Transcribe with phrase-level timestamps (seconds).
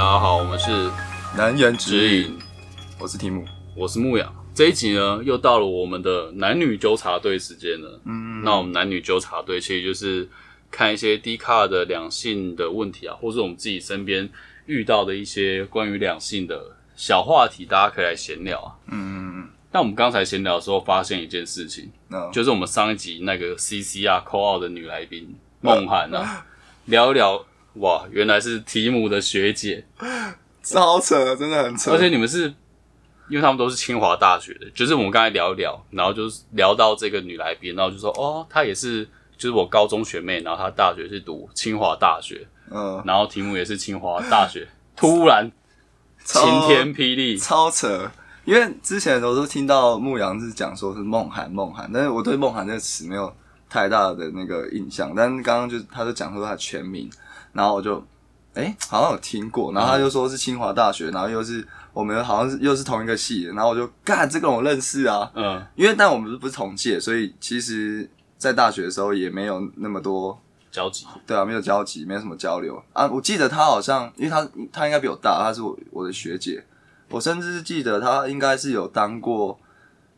[0.00, 0.90] 大家好，我们是
[1.36, 2.38] 难言指之隐，引，
[2.98, 3.44] 我是提姆。
[3.76, 4.34] 我是牧羊。
[4.54, 8.00] 这一集呢，又到了我们的男女纠察队时间了。
[8.06, 10.26] 嗯，那我们男女纠察队其实就是
[10.70, 14.26] 看一些低卡的两性的问题啊，或是我们自己身边
[14.64, 18.72] 遇到的一些关于两性的小话题，大家可以来闲聊啊。
[18.86, 26.46] 嗯嗯嗯，那我们刚才闲聊的时候，发现一件事情，那就是我们上一集那个 C C 啊 call out 的女来宾梦涵啊，
[26.86, 27.44] 聊一聊，
[27.80, 29.84] 哇，原来是提姆的学姐，
[30.62, 31.92] 超扯，真的很扯。
[31.92, 32.44] 而且你们是，
[33.28, 39.04] 因为他们都是清华大学的，就是我们刚才聊一聊，然后就是聊到这个女来宾，然后就说哦，她也是，
[39.36, 45.50] 就是我高中学妹，然后她大学是读清华大学，嗯，然后题目也是清华大学，突然
[46.24, 48.10] 晴天霹雳，超扯。
[48.46, 53.32] 因为之前我都听到牧羊是讲说是梦涵梦涵，但是我对梦涵这个词没有
[53.68, 55.12] 太大的那个印象。
[55.14, 57.08] 但是刚刚就他就讲说他全名，
[57.52, 57.98] 然后我就
[58.54, 70.36] 哎、诶好像有听过，然后他就说是清华大学，然后又是我们好像是又是同一个系的，然后我就干这个我认识啊，嗯，因为但我们不是同届，所以其实在大学的时候也没有那么多
[70.72, 72.82] 交集，对啊，没有交集，没有什么交流。
[72.92, 73.06] 啊。
[73.06, 76.64] 我记得他好像，因为他他应该比我大，他是我我的学姐，
[77.08, 79.58] 我甚至是记得他应该是有当过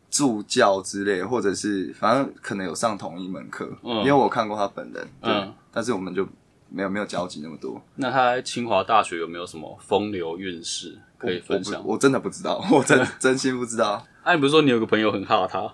[0.09, 3.97] 助教之类，或者是反正可能有上同一门课，嗯。
[3.97, 5.53] 因为我看过他本人，对，嗯。
[5.71, 6.27] 但是我们就
[6.75, 11.85] 没有没有交集那么多，那他在清华大学有没有什么风流韵事可以分享？
[11.85, 14.03] 我真的不知道， 我真真心不知道。
[14.23, 15.71] 哎、你不是说你有个朋友很哈他，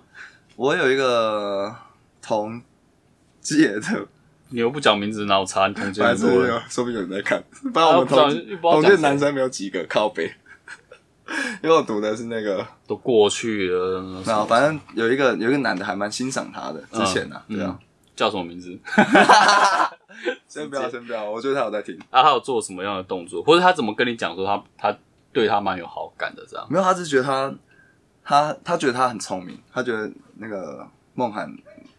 [0.57, 1.73] 我有一个
[2.21, 2.61] 同
[3.39, 4.07] 届的，
[4.49, 5.67] 你又不讲名字，哪有差？
[5.67, 10.29] 你同届反正很多人，说不定有人在看，不然我们同同届男生没有几个靠背，
[11.63, 12.65] 因为我读的是那个。
[12.87, 14.01] 都过去了。
[14.01, 17.79] 没有，反正有一个有一个男的还蛮欣赏他的，之前啊，嗯对啊，
[18.19, 18.77] 叫什么名字？
[20.45, 24.97] 先不要先不要，我觉得他有在听，啊，他有做什么样的动作，或者他怎么跟你讲说他他
[25.31, 26.67] 对他蛮有好感的这样？
[26.69, 27.53] 没有，他是觉得他
[28.21, 31.49] 他他觉得他很聪明，他觉得那个梦涵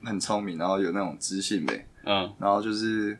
[0.05, 3.17] 很聪明，然后有那种知性美，嗯然后就是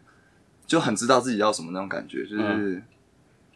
[0.67, 2.83] 就很知道自己要什么那种感觉，嗯就是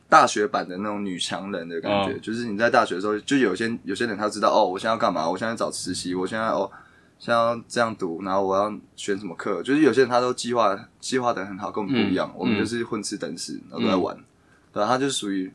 [0.08, 6.70] 大学版的那种女强人的感觉，嗯就是你在大学的时候，就有些有些人他知道哦，我现在要干嘛，我现在找实习，我现在哦。
[7.18, 12.28] 现在要这样读，然后我要选什么课，就是有些人他都计划计划的很好，跟我们不一样。
[12.34, 14.16] 嗯我们就是混吃等死，然后都在玩。
[14.72, 15.50] 对啊，他就是属于，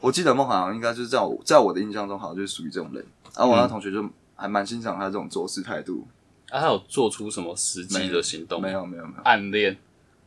[0.00, 3.04] 我记得梦好像应该就是在我在我的印象中，好像就是属于这种人。
[3.34, 6.06] 然后我那同学就还蛮欣赏他这种做事态度。
[6.50, 8.60] 啊，他有做出什么实际的行动？
[8.62, 9.76] 没，有没有没有，暗恋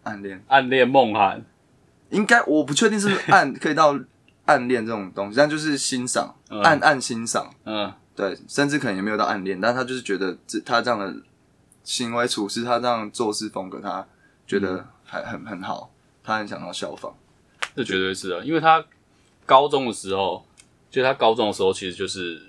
[0.04, 1.44] 暗恋暗恋梦涵，
[2.10, 3.98] 应该我不确定是不是暗 可以到
[4.46, 7.50] 暗恋这种东西，但就是欣赏，嗯暗暗欣赏。
[7.66, 11.16] 嗯对，甚至可能也没有到暗恋，但他就是觉得这他这样的
[11.84, 14.06] 行为处事，他这样做事风格，他
[14.46, 15.92] 觉得还很很好，
[16.24, 17.14] 他很想要效仿。
[17.76, 18.84] 这绝对是的，因为他
[19.46, 20.46] 高中的时候，
[20.90, 22.42] 就他高中的时候其实就是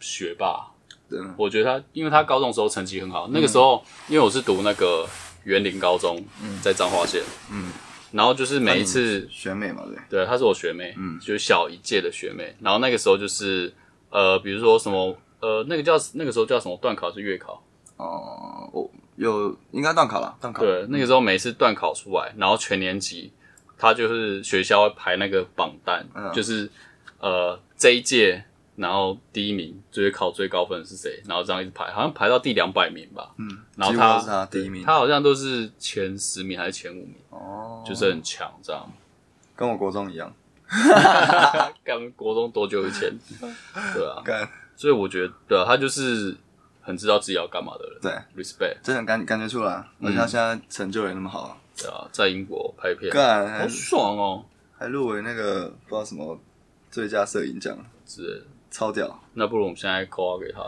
[0.00, 0.66] 学霸。
[1.10, 5.04] 真的，我觉得他，因为他高中的时候成绩很好，那个时候因为我是读那个
[5.42, 6.22] 园林高中，
[6.62, 7.20] 在彰化县，
[7.50, 7.72] 嗯，
[8.12, 12.54] 然后就是每一次学妹嘛，对，对，她是我学妹，嗯就是小一届的学妹。
[12.60, 13.74] 然后那个时候就是
[14.10, 17.62] 呃，比如说什么呃，那个叫那个时候叫什么段考是月考？
[17.96, 20.62] 哦、我有应该断考了，断考。
[20.62, 23.32] 对，那个时候每次段考出来，然后全年级
[23.78, 26.70] 他就是学校会排那个榜单，嗯就是
[27.20, 28.44] 呃这一届。
[28.76, 33.30] 然后第一名就是考最高分是谁，然后这样一直排，好像排到第两百名吧。
[33.36, 33.46] 嗯，
[33.76, 34.82] 然后他他第一名。
[34.82, 38.90] 他好像都是前十名还是前五名，哦，就是很强这样。
[39.54, 40.32] 跟我国中一样，
[41.84, 43.12] 干国中多久以前？
[43.94, 44.48] 对啊，干。
[44.76, 46.34] 所以我觉得，对啊，他就是
[46.80, 47.98] 很知道自己要干嘛的人。
[48.00, 53.60] 对，，respect，真的感感觉出来，而且他现在成就也那么好，对啊，在英国拍片，好干。
[53.60, 54.44] 好爽哦，
[54.78, 56.38] 还入围那个不知道什么
[56.90, 57.76] 最佳摄影奖，
[58.06, 58.46] 之类的。
[58.70, 59.20] 超屌。
[59.34, 60.62] 那不如我们现在 call 给他，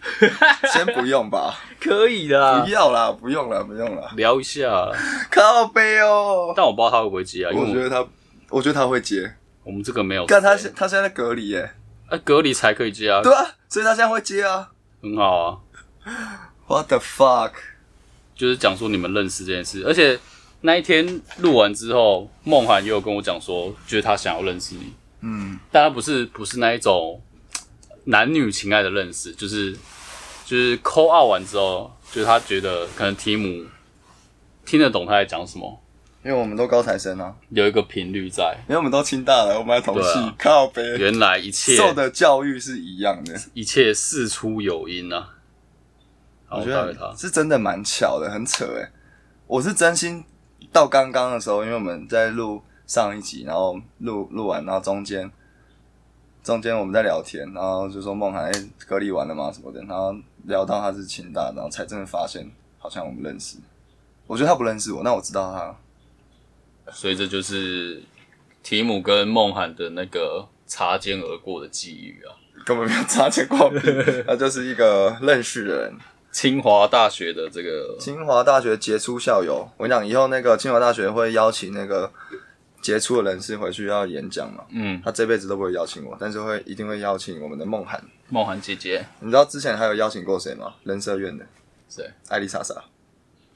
[0.72, 4.90] 先不用吧， 可以的不要啦，不用了，不用了，聊一下。
[5.30, 6.54] 靠背哦。
[6.56, 8.08] 但我不知道他会不会接啊，因为我觉得他，
[8.50, 9.34] 我觉得他会接。
[9.62, 11.70] 我们这个没有干他现他现在在隔离耶，
[12.08, 14.70] 啊隔离才可以接啊，对啊，所以他现在会接啊。
[15.02, 15.58] 很好啊。
[16.66, 17.52] What the fuck？
[18.34, 20.18] 就是讲说你们认识这件事，而且
[20.62, 27.22] 那一天录完之后，梦涵也有跟我讲说，觉得他想要认识你，嗯，但他不是不是那一种
[28.04, 29.76] 男女情爱的认识，就是
[30.46, 33.66] 就是抠二完之后，就是他觉得可能提姆
[34.64, 35.82] 听得懂他在讲什么，
[36.22, 43.34] 因为我们都高材生啊，有一个频率在，因为我们都清大了，我们还同系，靠背，原来一切受的教育是一样的。
[43.54, 45.30] 一切事出有因啊。
[46.50, 47.14] 我觉得。
[47.16, 48.90] 是真的蛮巧的，很扯哎。
[49.46, 50.22] 我是真心
[50.70, 55.30] 到刚刚的时候，因为我们在录上一集，然后录录完，然后中间
[56.44, 58.52] 中间我们在聊天，然后就说梦涵哎、
[58.86, 60.14] 隔离完了吗什么的，然后
[60.44, 62.46] 聊到他是清大，然后才真的发现
[62.78, 63.56] 好像我们认识。
[64.26, 65.74] 我觉得他不认识我，但我知道他。
[66.92, 68.02] 所以这就是
[68.62, 72.36] 提姆跟梦涵的那个擦肩而过的际遇啊。
[72.64, 73.72] 根本没有擦肩过，
[74.26, 75.94] 他就是一个认识的人。
[76.30, 82.08] 清华大学的这个清华大学杰出校友，我跟你讲，以后那个清华大学会邀请那个
[82.80, 84.62] 杰出的人士回去要演讲嘛。
[84.70, 88.00] 嗯他这辈子都不会邀请我，但是会一定会邀请我们的梦涵。
[88.28, 90.72] 梦涵姐姐，你知道之前还有邀请过谁吗？
[90.84, 91.44] 人社院的
[91.88, 92.08] 谁？
[92.28, 92.80] 艾丽莎莎。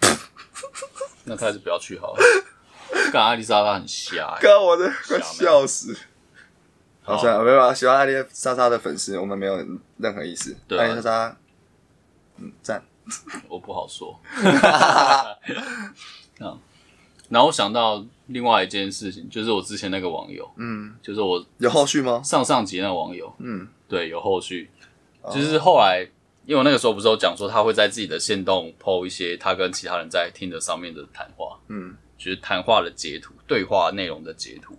[1.22, 2.22] 那他还是不要去好了。
[3.12, 5.96] 干艾丽莎她很瞎、欸，哥，我的快笑死！
[7.02, 9.56] 好，好算了，没办法，喜欢艾丽莎莎的粉丝，我们没有
[9.98, 10.56] 任何意思。
[10.66, 10.82] 对啊。
[10.84, 11.36] 艾丽莎莎，
[12.38, 12.82] 嗯，赞。
[13.50, 14.18] 我不好说。
[16.40, 16.58] 嗯，
[17.28, 22.22] 然后我想到另外一件事情，就是我之前那个网友，嗯，就是我有后续吗？
[22.24, 24.70] 上上集那个网友，嗯，对，有后续，
[25.30, 26.00] 就是后来，
[26.46, 34.76] 因为我那个时候不是有讲说他会在自己的线动 PO 一些他跟其他人在听的上面的谈话，嗯，就是谈话的截图、对话内容的截图。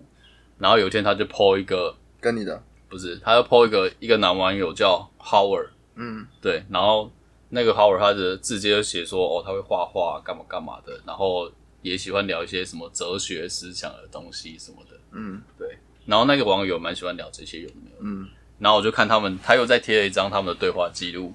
[0.57, 7.11] 然后有一天他就 PO 一个，跟你的，不是，他就 PO 一个一个男网友叫 Howard，嗯对，然后
[7.49, 11.51] 那个 Howard 他的字节就写说，哦，他会画画，干嘛干嘛的，然后
[11.81, 15.77] 也喜欢聊一些什么哲学思想的东西什么的，嗯对。
[16.05, 18.27] 然后那个网友蛮喜欢聊这些有没有，嗯
[18.57, 21.33] 然后我就看他们，他又再贴了一张他们的对话记录，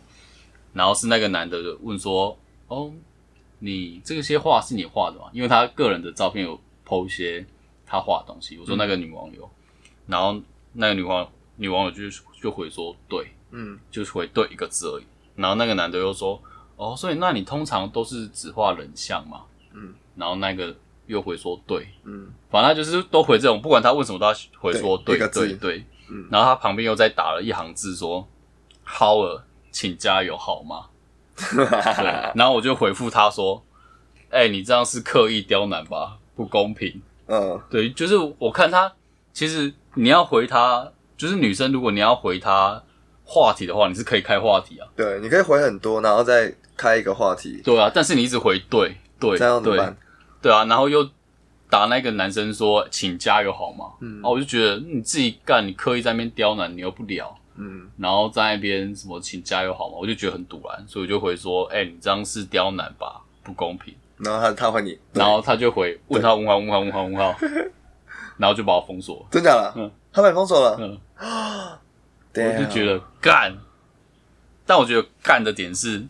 [0.72, 2.38] 然后是那个男的问说
[2.68, 2.90] ：“哦，
[3.60, 7.46] 你这些画是你画的吗？”因为他个人的照片有 PO 一些
[7.86, 8.58] 他画的东西。
[8.58, 9.48] 我说那个女网友，
[10.06, 10.40] 然后
[10.72, 11.26] 那个女网
[11.56, 12.02] 女网友就
[12.42, 15.04] 就回说：“对，嗯就是回对一个字而已。”
[15.36, 16.42] 然后那个男的又说
[16.76, 19.42] ：“哦，所以那你通常都是只画人像嘛？”
[19.72, 20.74] 嗯，然后那个
[21.06, 25.84] 又回说：“对。”嗯反正他就是都回这种，不管他问什么都要回说对对对对。
[26.08, 28.26] 嗯然后他旁边又再打了一行字说
[28.84, 30.86] ：“Howard，请加油好吗？”
[31.56, 33.62] 对，然后我就回复他说
[34.30, 36.18] ：“哎、你这样是刻意刁难吧？
[36.36, 37.00] 不公平。
[37.26, 38.92] 嗯”对，就是我看他，
[39.32, 42.82] 其实你要回他，就是女生，如果你要回他
[43.24, 49.78] 话题的话，你是可以开话题啊，对，你可以回很多，然后再开一个话题，对啊，但是你一直回对对这样对？
[50.42, 51.08] 对啊，然后又
[51.68, 57.90] 打那个男生说：“请加油好吗？”嗯，哦，我就觉得你自己干，你刻意在那边刁难，你又不聊，嗯。
[57.96, 59.96] 然后在那边什么请加油好吗？
[60.00, 63.94] 我就觉得很堵然，所以我就回说：“哎、你这样是刁难吧，不公平。
[64.18, 67.34] 然后他他回你，”然后他就回问他问号问号问号问号，
[68.36, 69.26] 然后就把我封锁。
[69.30, 69.90] 真假的，嗯。
[70.12, 70.98] 他把你封锁了，嗯，
[72.34, 73.56] 我我就觉得干，
[74.66, 76.04] 但我觉得干的点是，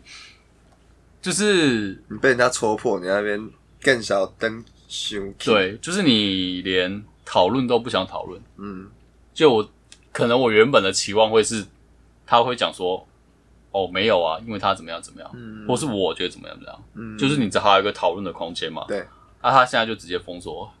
[1.21, 3.49] 就是你被人家戳破，你那边
[3.79, 8.41] 更小灯熊，，对，就是你连讨论都不想讨论。
[8.57, 8.89] 嗯。
[9.35, 9.69] 就我
[10.11, 11.65] 可能我原本的期望会是，
[12.25, 13.07] 他会讲说，
[13.71, 18.85] 哦，没有啊，因为他怎么样怎么样，嗯或是我觉得怎么样怎么样，嗯，就是你只还有一个讨论的空间嘛。
[18.87, 18.99] 对，
[19.39, 20.71] 啊，他现在就直接封锁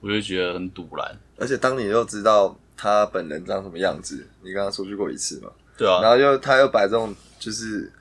[0.00, 1.16] 我，就觉得很堵然。
[1.36, 7.92] 而且当你又知道他本人长什么样子，你跟他出去过一次嘛，对啊，然后又他又摆这种就是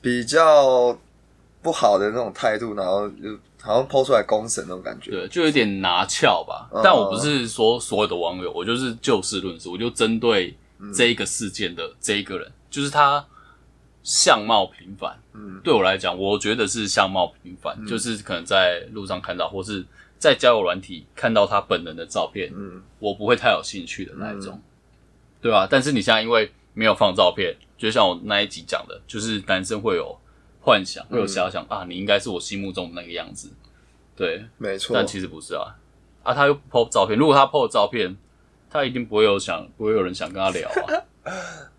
[0.00, 0.98] 比较
[1.62, 6.68] 不好的那种态度，然后就好像抛出来公审那种感觉，对，就有点拿翘吧。
[6.72, 6.80] 嗯。
[6.82, 10.54] 但我不是说所有的网友，我就是就事论事，我就针对
[10.92, 13.24] 这一个事件的这一个人，就是他
[14.02, 15.16] 相貌平凡。
[15.32, 15.60] 嗯。
[15.62, 19.86] 对我来讲，我觉得是相貌平凡，就是可能在路上看到，或是
[20.18, 22.82] 在交友软体看到他本人的照片，嗯。
[22.98, 24.60] 我不会太有兴趣的那一种，
[25.40, 30.16] 对吧、但是你现在因为没有放照片，就像我那一集讲的，就是男生会有
[30.62, 33.50] 幻想，会有遐想、啊，你应该是我心目中的那个样子，
[34.14, 35.74] 对，没错，但其实不是啊，
[36.22, 38.16] 啊，他又不 po 照片，如果他 po 照片，
[38.70, 41.02] 他一定不会有想，不会有人想跟他聊啊，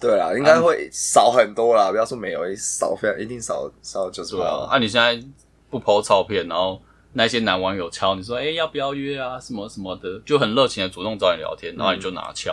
[0.00, 5.20] 对啦，应该会少很多啦，不要说没有，少非常一定少少九十对啊，啊，你现在
[5.68, 6.80] 不 po 照片，然后
[7.14, 12.52] 那些男网友敲你说，哎、要不要约啊，什么什么的，就很热情的主动找你聊天，然后你就拿翘，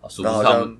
[0.00, 0.78] 啊，殊不然后好知他们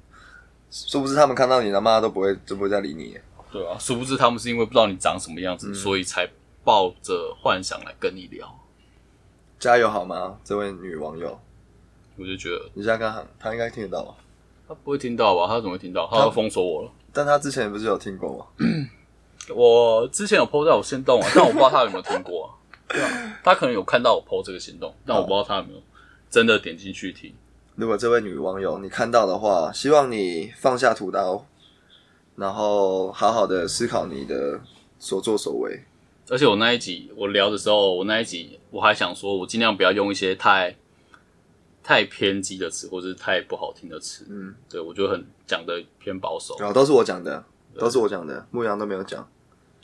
[0.70, 3.18] 像，殊不知他们看到你他妈都不会就不会再理你，
[3.50, 6.28] 对啊，殊不知他们是因为不知道你长什么样子，所以才
[6.64, 8.48] 抱着幻想来跟你聊。
[9.58, 11.38] 加油好吗，这位女网友？
[12.16, 14.14] 我就觉得你现在跟他，他应该听得到吧？
[14.68, 15.46] 他不会听到吧？
[15.46, 16.08] 他怎么会听到？
[16.10, 16.90] 他要封锁我了。
[17.12, 18.46] 但他之前不是有听过吗？
[19.54, 22.48] 我之前有 PO 在我心动啊，但我不知道他有没有听过啊。
[22.88, 25.82] 对啊，他可能有看到我 PO 这个行动，但我不知道他有没有
[26.30, 27.34] 真的点进去听。
[27.76, 31.46] 如果这位女网友你看到的话，希望你放下屠刀，
[32.38, 34.60] 然后好好的思考你的
[34.98, 35.82] 所作所为，
[36.28, 40.76] 而且我那一集我聊的时候，我那一集我还想说，我尽量不要用一些太
[41.82, 44.24] 太偏激的词，或者是太不好听的词。
[44.30, 46.56] 嗯，对我就很讲的偏保守。
[46.58, 47.44] 然后都是我讲的，
[47.76, 49.28] 都是我讲的，牧羊都没有讲。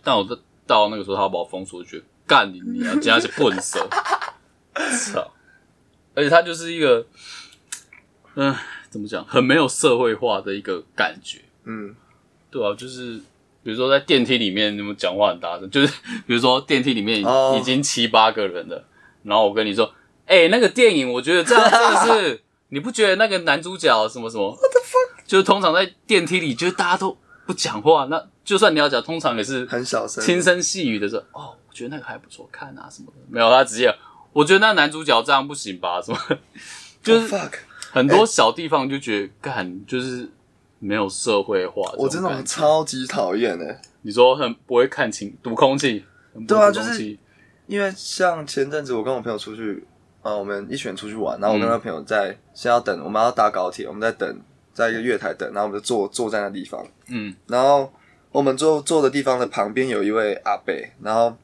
[0.03, 3.89] 但我到到那个时候，他把我封锁，就觉得干你你啊，竟然是笨手，
[5.13, 5.33] 操！
[6.15, 7.05] 而且他就是一个，
[8.37, 8.55] 嗯、
[8.91, 11.41] 怎么讲，很没有社会化的一个感觉。
[11.65, 11.97] 嗯，
[12.55, 13.17] 对啊，就是
[13.65, 15.93] 比如说在电梯里面，你们讲话很大声，就是
[16.25, 18.85] 比如说电梯里面哦已经七八个人了，
[19.25, 19.93] 然后我跟你说，
[20.27, 25.25] 哎、那个电影我觉得这样真的是，你不觉得那个男主角什么什么？What the fuck？
[25.27, 30.23] 就是通常在电梯里，就是大家都不讲话，那就算你要讲，通常也是很小声。
[30.23, 33.15] 轻声细语的说，哦，我觉得那个还不错看啊什么的。
[33.29, 33.93] 没有，他直接，
[34.33, 36.01] 我觉得那男主角这样不行吧？
[36.01, 36.19] 什么？
[37.03, 37.53] 就 Oh, 是 fuck，
[37.91, 40.29] 很多小地方就觉得干就是
[40.85, 41.83] 没有社会化。
[41.97, 43.81] 我真的超级讨厌哎。
[44.03, 46.05] 你说很不会看清读空气，
[46.47, 47.19] 对啊就是
[47.67, 49.83] 因为像前阵子我跟我朋友出去，
[50.21, 54.39] 呃，我们一群人出去玩，然后我跟嗯他朋友在先要等，我们要搭高铁，我们在等，
[54.75, 57.91] 在一个月台等，然后我们就坐坐在那地方，嗯然后
[58.31, 61.35] 我们坐坐的地方的旁边有一位阿伯，然后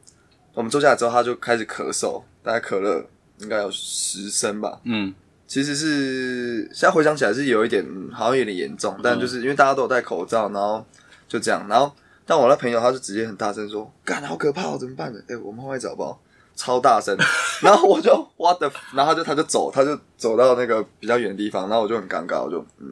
[0.53, 3.03] 我们坐下来之后，他就开始咳嗽，大概咳了
[3.39, 4.81] 应该有十声吧。
[4.85, 5.15] 嗯
[5.51, 10.87] 其实是现在回想起来是有一点，好像有点严重，但就是因为大家都有戴口罩，然后
[11.27, 11.93] 就这样，然后
[12.25, 15.19] 但我那朋友他就直接很大声说：“干，好可怕哦，怎么办呢？
[15.27, 16.21] 哎、我们后面找不好。”
[16.55, 17.17] 超大声，
[17.63, 22.87] 然后我就 what the，然后他就他就走，他就走到那个比较远的地方，然后我就很尴尬，我就嗯，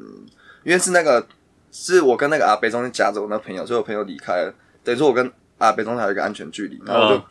[0.65, 1.25] 因为是那个
[1.71, 7.23] 是我跟那个阿北中间夹着我那朋友，所以我朋友离开了，等于说我跟阿北中间还有一个安全距离，然后我就、嗯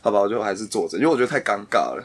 [0.00, 2.02] 好吧，我就还是坐着，因为我觉得太尴尬了。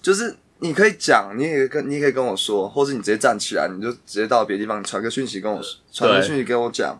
[0.00, 5.60] 就是你可以讲，你也可以跟你也可以跟我说，或是你直接站起来，你就直接到别的地方，你传个讯息跟我
[5.92, 6.98] 传个讯息跟我讲，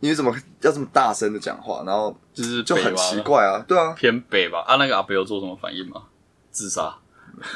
[0.00, 4.64] 你怎么要这么大声的讲话，然后就是就很奇怪啊，对啊，偏北吧。
[4.66, 6.02] 啊，那个阿北有做什么反应吗？
[6.50, 6.94] 自杀？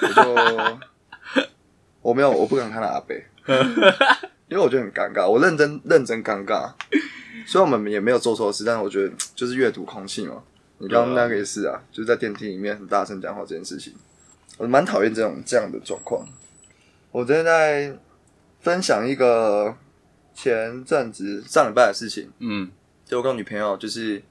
[0.00, 0.78] 我就
[2.02, 3.25] 我没有，我不敢看到阿北，
[4.49, 6.72] 因为我觉得很尴尬，我认真认真尴尬。
[7.46, 10.42] 虽然我们也没有做错事，但是我觉得就是阅读空气嘛。
[10.78, 13.92] 你刚刚那个也是啊，就是在电梯里面很大声讲话这件事情，
[14.62, 16.25] 我蛮讨厌这种这样的状况。
[17.11, 17.92] 我今天在
[18.61, 19.76] 分享一个
[20.33, 22.71] 前阵子上礼拜的事情，嗯。
[23.04, 24.23] 就我跟我女朋友就是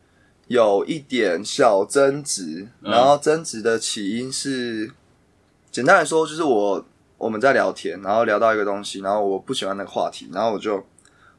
[0.48, 2.92] 有一点小争执，嗯。
[2.92, 4.90] 然后争执的起因是，
[5.70, 6.86] 简单来说就是我
[7.18, 10.82] 我们在聊天，然后聊到一个东西，然后我不喜欢那个话题，然后我就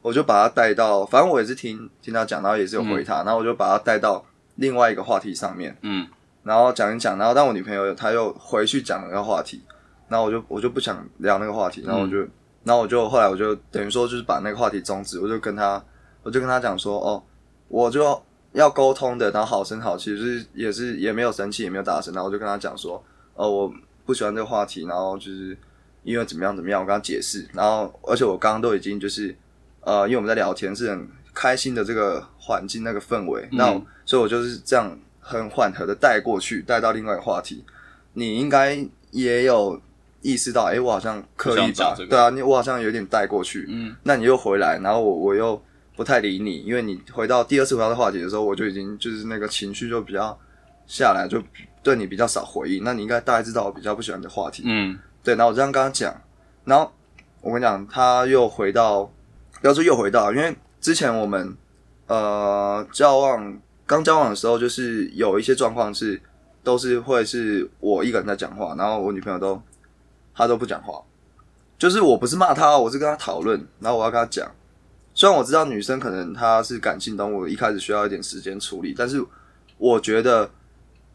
[0.03, 4.23] 我就把它带到，反正我也是听听他讲，然后也是有回他，然后我就把它带到
[4.57, 6.07] 另外一个话题上面，嗯
[6.43, 9.61] 然后讲一讲，然后但我女朋友她又回去讲那个话题，
[10.09, 12.17] 然后我就我就不想聊那个话题，然后我就，
[12.63, 15.83] 然后我就后来我就等于说就是把那个话题终止，我就跟她
[16.21, 17.23] 我就跟她讲说，哦，
[17.67, 18.21] 我就
[18.51, 23.03] 要沟通的，然后好声好气，就是也是也没有生气，也没有大声，然后我就跟她讲说，
[23.35, 23.73] 哦，我
[24.05, 25.57] 不喜欢这个话题，然后就是
[26.03, 29.35] 因为怎么样怎么样，我跟她解释，然后而且我刚刚都已经就是
[29.81, 37.63] 呃，因为我们在聊天是很开心的这个环境那个氛围，那我、所以我就是这样很缓和的带过去，带到另外一个话题。
[38.13, 38.77] 你应该
[39.09, 39.81] 也有
[40.21, 45.59] 意识到，哎、我好像刻意把不想讲这个对啊，你我好像有点带过去，嗯那你又回来，然后我我又
[45.95, 50.37] 不太理你，因为你回到第二次回到的话题的时候，我就已经就是那个情绪就比较
[50.85, 51.41] 下来，就
[51.81, 52.83] 对你比较少回应。
[52.83, 56.13] 那你应该大概知道我比较不喜欢的话题，嗯对，然后我这样跟他讲，
[56.65, 56.91] 然后
[57.41, 59.03] 我跟你讲，他又回到，
[59.61, 61.55] 不要说又回到，因为之前我们
[62.07, 66.21] 呃交往刚交往的时候，就是有一些状况是
[66.63, 69.61] 都是会是我一个人在讲话，然后我女朋友都
[70.33, 71.01] 她都不讲话，
[71.77, 74.49] 就是我不是骂她，我是跟她讨论，然后我要跟她讲。
[75.13, 79.23] 虽然我知道女生可能她是感性动物，一开始需要一点时间处理，但是
[79.77, 80.49] 我觉得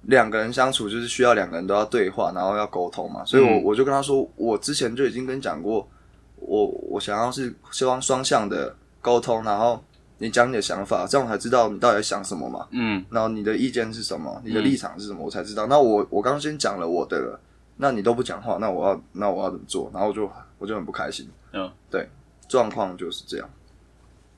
[0.03, 3.25] 两个人相处就是需要两个人都要对话，然后要沟通嘛。
[3.25, 5.89] 所以我，嗯我就跟她说，我之前就已经跟你讲过，
[6.37, 9.83] 我我想要是希望双向的沟通，然后
[10.19, 12.67] 你讲你的想法，这样我才知道你到底在想什么嘛。
[12.71, 15.67] 嗯然后你的意见是什么，你的立场是什么，我才知道。
[15.67, 17.41] 那我我刚刚先讲了我的了，
[17.77, 19.91] 那你都不讲话，那我要那我要怎么做？
[19.93, 21.29] 然后我就我就很不开心。
[21.53, 22.09] 嗯，对，
[22.49, 23.49] 状况就是这样。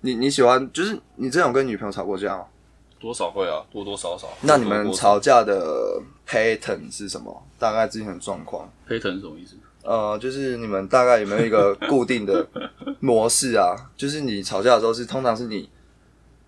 [0.03, 2.45] 你你喜欢就是你之前有跟女朋友吵过架吗？
[2.99, 4.29] 多少会啊，多多少少。
[4.43, 7.43] 那你们吵架的 pattern 是什么？
[7.59, 9.57] 大概之前的状况？？pattern 是什么意思？
[9.83, 12.47] 呃，就是你们大概有没有一个固定的
[13.01, 13.75] 模式啊？
[13.97, 15.69] 就是你吵架的时候是通常是你，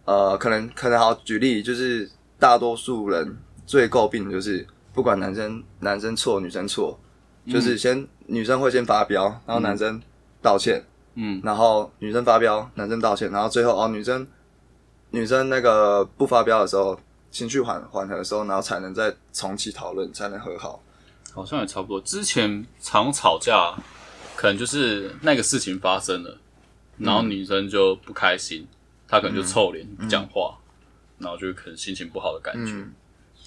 [0.05, 3.37] 呃，可能可能好举例，就是大多数人
[3.67, 6.99] 最诟病的就是不管男生男生错女生错，
[7.47, 10.01] 就是先、女生会先发飙，然后男生
[10.43, 10.85] 道歉，
[11.15, 14.27] 嗯然后女生发飙，男生道歉，然后最后哦女生
[15.11, 16.99] 女生那个不发飙的时候，
[17.31, 20.83] 情绪缓缓和的时候，然后才能再重启讨论，才能和好。
[21.33, 22.01] 好像也差不多。
[22.01, 23.75] 之前常吵架，
[24.37, 26.39] 可能就是那个事情发生了，
[26.99, 28.67] 然后女生就不开心，
[29.09, 30.59] 她可能就臭脸不讲话，
[31.19, 32.73] 然后就可能心情不好的感觉。
[32.73, 32.93] 嗯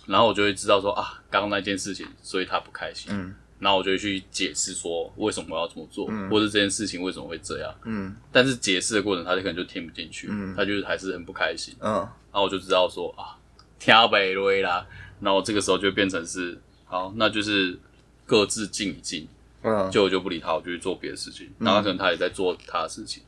[0.08, 3.12] 然后我就会知道说啊，刚刚那件事情，所以她不开心。
[3.12, 7.74] 嗯然后我就会去解释说为什么我要这么做，或者这件事情为什么会这样。
[7.86, 11.75] 嗯但是解释的过程，他就可能就听不进去，嗯他就是还是很不开心。
[11.80, 13.34] 嗯然后我就知道说啊，
[13.80, 14.86] 听北瑞啦，
[15.22, 16.62] 然后这个时候就变成是
[16.96, 17.78] 好，那就是
[18.25, 19.28] 各自静一静，
[19.64, 21.52] 嗯，就我就不理他，我就去做别的事情。
[21.60, 23.22] 然后可能他也在做他的事情，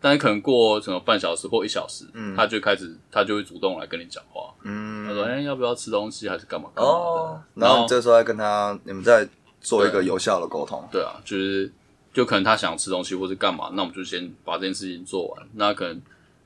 [0.00, 2.04] 但是可能过什么半小时或一小时，
[2.36, 9.28] 他就开始他就会主动来跟你讲话，嗯他说：“哎、要不要吃东西，还是干嘛干嘛的？”哦，然后你这时候再跟他，你们再
[9.60, 10.82] 做一个有效的沟通。
[10.90, 11.72] 对啊，就是
[12.12, 15.48] 就可能他想吃东西或是干嘛，那我们就先把这件事情做完。
[15.54, 16.02] 那可能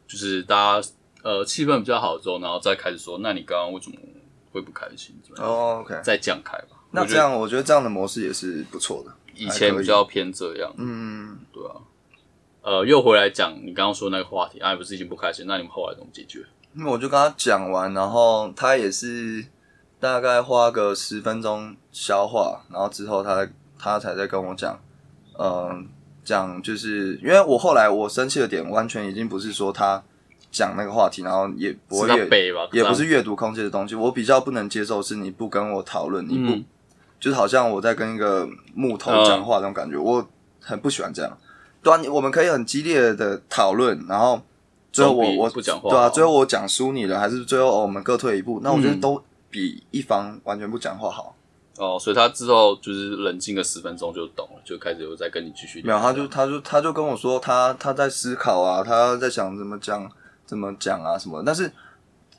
[0.07, 0.89] 就是大家
[1.23, 3.97] 呃气氛比较好之后，然后再开始说，那你刚刚为什么
[4.57, 5.15] 会不开心？
[5.37, 6.77] 哦再讲开吧。
[6.91, 9.13] 那这样我觉得这样的模式也是不错的。
[9.35, 11.77] 以前比较偏这样，嗯，对啊。
[12.63, 16.45] 呃，又回来讲你刚刚说那个话题，啊，不是已经不开心，那你们后来怎么解决？
[16.75, 19.45] 因为我就跟他讲完，然后他也是
[20.01, 23.47] 大概花个十分钟消化，然后之后他
[23.79, 24.81] 他才在跟我讲，
[25.39, 25.87] 嗯、
[26.25, 30.03] 讲就是因为我后来我生气的点完全已经不是说他
[30.51, 32.69] 讲那个话题，然后也不是他会阅背吧？
[32.73, 36.65] 也不是阅读空气的东西，我比较不能接受是你不跟我讨论，你不、嗯
[37.19, 40.27] 就是好像我在跟一个木头讲话那种感觉，我
[40.61, 41.39] 很不喜欢这样。
[41.83, 44.41] 对啊，我们可以很激烈的讨论，然后
[44.93, 48.61] 最后我我不讲话对啊，最后我讲输你了，还是最后、哦我们各退一步？
[48.63, 51.35] 那我觉得嗯都比一方完全不讲话好。
[51.79, 55.87] 哦，所以他之后就是冷静个十分钟就懂了，就开始有在跟你继续聊。
[55.87, 60.11] 没有，他就他就他就跟我说他他在思考啊，他在想怎么讲
[60.47, 61.43] 怎么讲啊什么。
[61.45, 61.71] 但是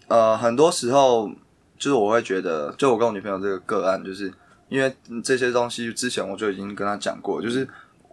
[0.07, 1.29] 呃，很多时候
[1.77, 4.33] 就是我会觉得，就我跟我女朋友这个个案，就是
[4.69, 7.67] 因为这些东西之前我就已经跟她讲过，就是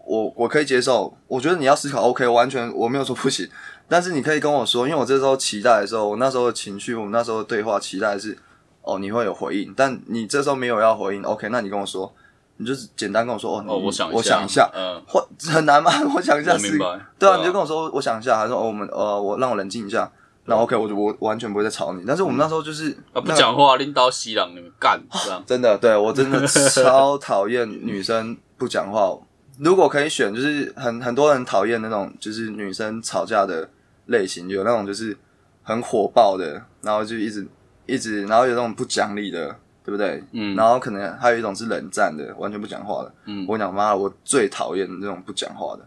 [0.04, 3.48] 我我可以接受，我觉得你要思考 OK，完全我没有说不行，
[3.88, 8.36] 但是你可以跟我说，因为我这时候期待的时候，我那时候的情绪，我们那时候的对话期待是
[8.82, 12.12] 哦你会有回应，但你这时候没有要回应，OK，那你跟我说，
[12.56, 15.90] 你就是简单跟我说哦，哦，我想我想一下，嗯，或很难吗？
[16.14, 17.00] 我想一下明白。
[17.18, 20.10] 对啊，你就跟我说，我想一下，还说哦，我们呃，我让我冷静一下。
[20.46, 22.04] 那 OK，我就我完全不会再吵你。
[22.06, 25.42] 但是我们那时候就是啊，不讲话，拎刀西朗，你们干这样。
[25.46, 29.16] 真的，对我真的 超讨厌女生不讲话。
[29.58, 33.66] 如果可以选，就是很很多人讨厌那种就是女生吵架的
[34.06, 35.16] 类型，有那种就是
[35.62, 37.46] 很火爆的，然后就一直
[37.86, 40.24] 一直，然后有那种不讲理的，对不对？
[40.32, 43.14] 嗯然后可能还有一种是冷战的，完全不讲话的。
[43.26, 45.86] 嗯我讲妈的，我最讨厌那种不讲话的。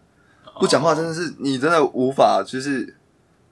[0.59, 2.95] 不讲话真的是你真的无法，就是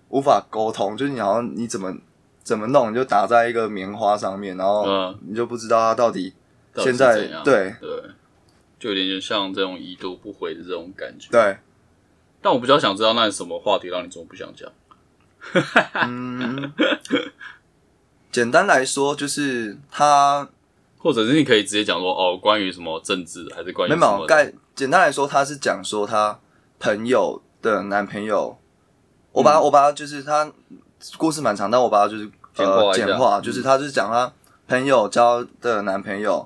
[0.09, 1.95] 无法沟通，就是你好像你怎么
[2.43, 6.33] 怎么弄，你就打在一个棉花上面，然后嗯你就不知道他到底
[6.75, 7.89] 现在是怎样对对，
[8.79, 11.29] 就有点像这种已读不回的这种感觉。
[11.31, 11.57] 对，
[12.41, 14.71] 但我比较想知道，那是什么话题让你这么不想讲？
[16.07, 16.73] 嗯，
[18.35, 20.45] 简单来说就是他
[20.97, 24.27] 或者是你可以直接讲说，哦，关于什么政治，还是关于没有什么的？
[24.27, 26.37] 概简单来说，他是讲说他
[26.77, 28.57] 朋友的男朋友，
[29.31, 30.51] 我把他、我把他就是他
[31.17, 34.29] 故事蛮长，但我把它就是呃简化就是他就是讲他
[34.67, 36.45] 朋友交的男朋友，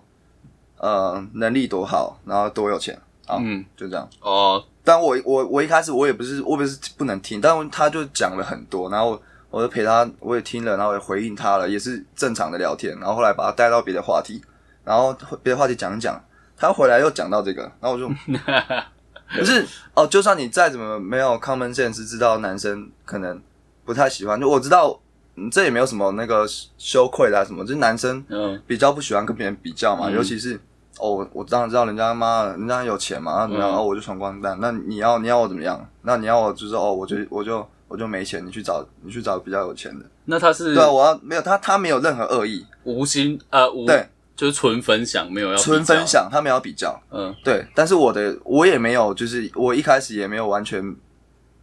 [0.77, 4.07] 呃，能力多好，然后多有钱，好，嗯，就这样。
[4.21, 14.41] 哦，但我我我一开始我也不是我不是不能听，但他就讲了很多，然后我我就陪他，我也听了，然后也回应他了，也是正常的聊天，然后后来把他带到别的话题，
[14.83, 16.21] 然后别的话题讲一讲，
[16.57, 18.09] 他回来又讲到这个，然后我就
[19.29, 23.39] 可是哦，就算你再怎么没有 common sense，知道男生可能
[23.85, 24.99] 不太喜欢，就我知道。
[25.35, 26.45] 嗯这也没有什么那个
[26.77, 30.59] 羞愧啦、什么，就是男生嗯比较不喜欢跟别人比较嘛，嗯尤其是
[30.97, 33.71] 哦，我我当然知道人家妈，人家很有钱嘛，那怎么样？
[33.71, 34.57] 嗯哦，我就穷光蛋。
[34.59, 35.79] 那你要你要我怎么样？
[36.01, 40.05] 那你要我就是哦，我就我就我就没钱，你去找你去找比较有钱的。
[40.25, 46.97] 那他是对啊，我要没有他他没有任何恶意，无心呃无对，就是纯分享，没有要比较纯分，享，他没有比较。
[47.11, 50.95] 嗯对，但是我的我也没有，就是我一开始也没有完全，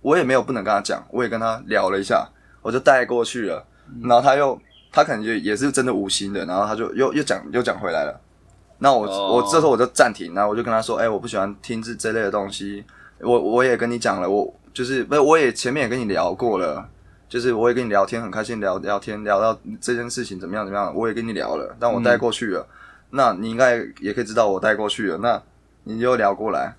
[0.02, 2.28] 我也没有不能跟他讲，我也跟他聊了一下，
[2.60, 3.64] 我就带过去了，
[4.02, 4.60] 然后他又
[4.90, 8.20] 他可能就也是真的无心的，然后他就又又讲又讲回来了，
[8.78, 12.84] 那我、哦我这时候我就暂停，然后我就跟他说，哎、我不喜欢听这这类的东西，
[13.20, 16.86] 我我也跟你讲了，我就是不是我也前面也跟你聊过了。
[17.28, 22.64] 就是我也跟你聊天，很开心聊聊天，聊到这件事情怎么样怎么样，我也跟你聊了，但我带过去了，
[23.10, 25.42] 那你应该也可以知道我带过去了，那
[25.82, 26.76] 你就聊过来，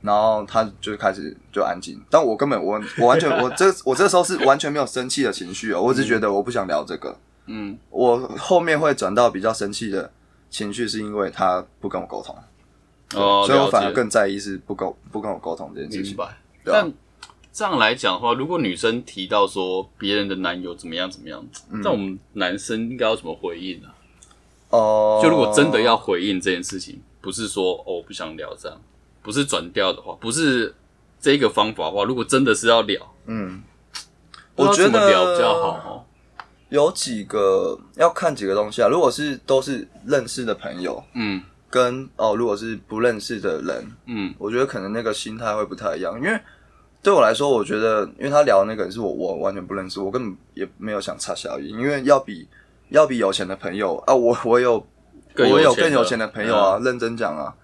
[0.00, 10.10] 然后他就开始就安静，但我根本我我完全我这我这时候是完全没有生气的情绪哦，我只觉得我不想聊这个，嗯，我后面会转到比较生气的
[10.50, 12.36] 情绪，是因为他不跟我沟通，
[13.14, 16.08] 哦，所以我反而更在意是不跟不跟我沟通这件事情。
[16.08, 16.36] 明白。
[16.64, 16.92] 对啊但
[17.54, 21.40] 这样来讲的话，如果女生提到说别人的男友怎么样怎么样，
[21.70, 23.88] 嗯那我们男生应该要怎么回应呢、
[24.70, 28.76] 哦、就如果真的要回应这件事情，不是说哦我不想聊这样，
[29.22, 30.74] 不是转调的话，不是
[31.20, 33.62] 这个方法的话，如果真的是要聊，嗯，
[34.56, 36.04] 我觉得聊比较好哦。
[36.70, 38.88] 有几个要看几个东西啊。
[38.88, 41.40] 如果是都是认识的朋友，嗯
[41.70, 46.16] 跟哦，如果是不认识的人，嗯我觉得可能那个心态会不太一样。
[46.16, 46.36] 因为
[47.04, 52.48] 对我来说，我觉得因为他聊的那个人是我我完全不认识，我根本也没有想插小音，因为要比
[52.88, 54.84] 要比有钱的朋友啊，我我有
[55.34, 57.54] 更我有更有钱的朋友啊，认真讲啊，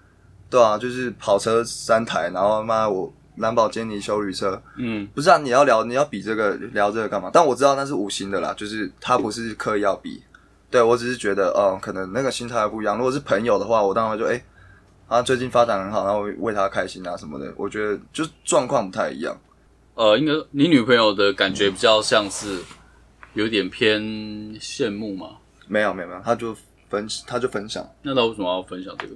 [0.47, 7.31] 对啊，就是跑车三台，然后妈我兰博基尼修旅车，嗯不是啊，你要聊你要比这个聊这个干嘛？
[7.33, 10.21] 但我知道那是无心的啦，就是他不是刻意要比，
[10.69, 12.95] 对我只是觉得，嗯，可能那个心态不一样。
[12.95, 14.39] 如果是朋友的话，我当然会就哎、
[15.11, 17.53] 他最近发展很好，然后为他开心啊什么的。
[17.57, 19.37] 我觉得就状况不太一样。
[19.93, 22.59] 呃，应该你女朋友的感觉比较像是
[23.33, 25.37] 有点偏羡慕嘛？
[25.67, 26.55] 没有没有没有，他就
[26.89, 29.13] 分他就分享，那他为什么要分享这个？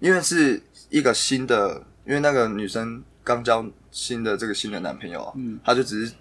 [0.00, 6.12] 因为是一个新的，因为那个女生刚交新的这个新的男朋友啊，嗯他就只是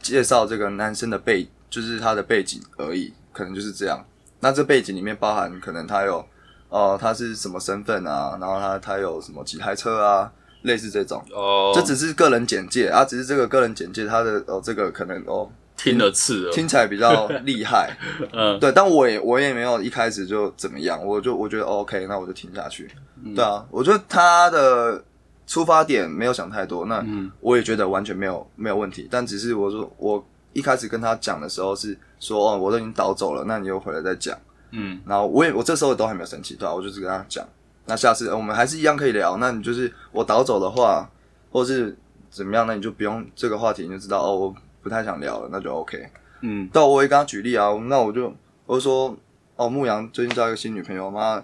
[0.00, 4.02] 介绍这个男生的背，就是他的背景而已，可能就是这样。
[4.40, 6.26] 那这背景里面包含可能他有，
[6.74, 10.30] 哦、他是什么身份啊，然后他他有什么几台车啊，
[10.62, 11.24] 类似这种。
[11.32, 17.96] 哦，这只是个人简介啊，只是这个个人简介，他的哦这个可能哦听了刺了，听起来比较厉害，
[18.34, 22.90] 嗯对，但我也我也没有一开始就怎么样，我就我觉得、哦 OK，那我就听下去。
[23.22, 25.02] 嗯对啊，我觉得他的
[25.46, 29.06] 出发点没有想太多，那嗯我也觉得完全没有没有问题。
[29.10, 34.36] 但只是我说我一开始跟他讲的时候是说哦，我都已经倒走了，那你又回来再讲。
[34.76, 37.46] 嗯然后我也我这时候都还没有生气，对吧、我就是跟他讲，
[37.86, 39.36] 那下次、呃我们还是一样可以聊。
[39.38, 41.08] 那你就是我倒走的话，
[41.50, 41.96] 或是
[42.30, 46.08] 怎么样，那你就不用这个话题，你就知道哦，我不太想聊了，那就 OK。
[46.40, 48.34] 嗯对啊，我也跟他举例啊，那我就
[48.66, 49.16] 我就说，
[49.56, 51.42] 哦，牧羊最近交一个新女朋友，妈，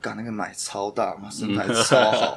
[0.00, 2.36] 干那个奶超大，妈身材超好，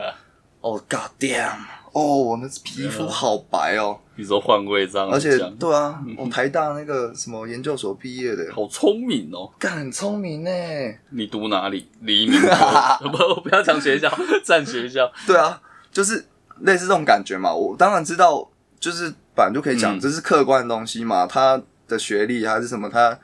[0.65, 1.59] 哦，God damn，
[1.91, 9.47] 哦，我那皮肤好白哦，你说换位这样而且讲对啊，我台大那个什么研究所毕业的，好聪明哦！
[9.59, 10.49] 干很聪明呢。
[11.11, 11.87] 你读哪里？
[12.01, 12.49] 黎明科
[13.11, 14.11] 不，不要讲学校，
[14.43, 15.07] 占学校。
[15.27, 16.25] 对啊，就是
[16.61, 17.53] 类似这种感觉嘛。
[17.53, 18.49] 我当然知道，
[18.79, 21.27] 就是本来就可以讲，嗯这是客观的东西嘛。
[21.27, 23.15] 他的学历还是什么，他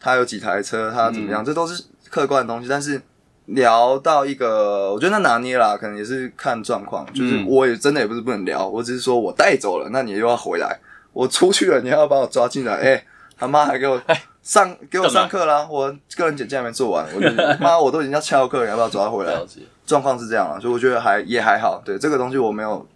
[0.00, 1.80] 他有几台车，他怎么嗯样，这都是
[2.10, 2.68] 客观的东西。
[2.68, 3.00] 但是
[3.48, 7.06] 聊到一个，我觉得那拿捏啦，可能也是看状况。
[7.12, 10.78] 就是嗯我也真的也不是不能聊，我只是说我带走了，那你又要回来。
[11.12, 13.04] 我出去了，你还要把我抓进来， 哎、
[13.36, 14.00] 他妈还给我
[14.42, 15.66] 上给我上课啦！
[15.68, 19.34] 我个人简介还没做完，我就妈我都已经要翘课了，你要不要抓回来？
[19.86, 21.82] 状况是这样了，所以我觉得还也还好。
[21.84, 22.86] 对这个东西我没有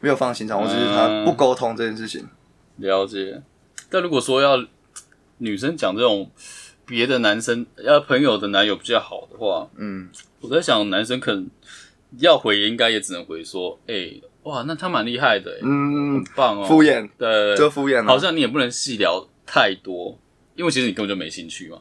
[0.00, 2.28] 没有放心上，我只是他不沟通这件事情。
[2.76, 3.42] 了解。
[3.90, 4.62] 但如果说要
[5.38, 6.30] 女生讲这种
[6.92, 10.10] 别的男生要朋友的男友比较好的话，嗯，
[10.42, 11.48] 我在想男生可能
[12.18, 20.18] 要回，应该也只能回说：“哎、哇，那他蛮厉害的、欸，嗯很，棒哦。”敷衍对，就敷衍了，好像你也不能细聊太多，
[20.54, 21.78] 因为其实你根本就没兴趣嘛，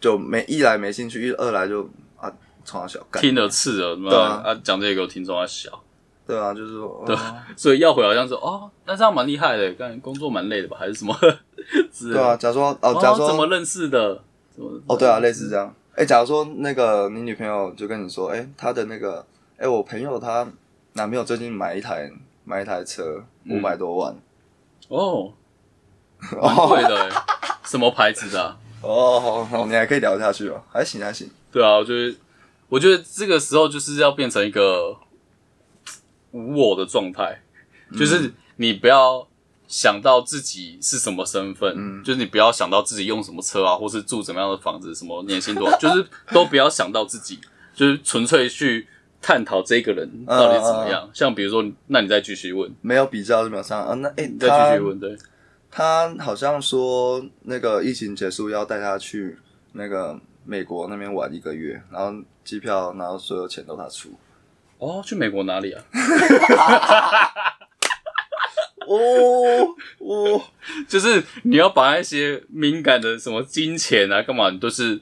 [0.00, 1.82] 就没一来没兴趣，一二来就
[2.16, 2.32] 啊
[2.64, 4.42] 从小听了刺耳，对啊。
[4.44, 5.82] 啊，讲这个给我听众他小，
[6.24, 7.42] 对啊，就是说，对哦。
[7.56, 11.12] 所以要回好像说哦，那这样蛮厉害的，干工作蛮累的吧，还是什么
[11.92, 12.12] 是？
[12.12, 14.22] 对啊，假如说哦，哦，假如说怎么认识的？
[14.54, 15.74] 怎么哦，对啊，类似这样。
[15.94, 19.24] 哎，假如说那个你女朋友就跟你说，哎，她的那个，
[19.56, 20.46] 哎，我朋友她
[20.94, 22.10] 男朋友最近买一台
[22.44, 23.58] 买一台车，嗯。
[23.58, 24.16] 五百多万，
[24.88, 25.32] 哦，
[26.40, 27.10] 蛮贵的欸，
[27.64, 28.58] 什么牌子的啊？
[28.80, 32.16] 哦，好，好，你还可以聊下去哦，还行还行，对啊，我觉得，
[32.68, 34.96] 我觉得这个时候就是要变成一个
[36.32, 37.42] 无我的状态，
[37.92, 39.28] 就是你不要
[39.72, 47.38] 想到自己是什么身份，嗯就是你不要想到自己用什么车啊，或是住怎么样的房子，什么年薪多少， 就是都不要想到自己，
[47.74, 48.86] 就是纯粹去
[49.22, 51.08] 探讨这个人到底怎么样。
[51.14, 53.94] 像比如说，那你再继续问，没有比较就没有伤啊。
[53.94, 55.16] 那哎，你再继续问，对，
[55.70, 59.38] 他好像说那个疫情结束要带他去
[59.72, 62.12] 那个美国那边玩一个月，然后
[62.44, 64.10] 机票，然后所有钱都他出。
[64.76, 65.82] 哦，去美国哪里啊？
[68.86, 70.42] 哦哦，
[70.88, 75.00] 就是你要把那些敏感的什么金钱啊，干嘛，你都是